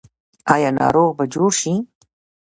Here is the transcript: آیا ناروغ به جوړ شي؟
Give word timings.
آیا 0.53 0.69
ناروغ 0.79 1.09
به 1.17 1.25
جوړ 1.33 1.49
شي؟ 1.61 1.73